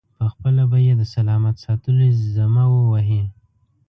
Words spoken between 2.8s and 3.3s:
وهي.